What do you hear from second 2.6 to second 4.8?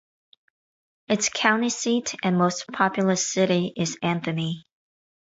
populous city is Anthony.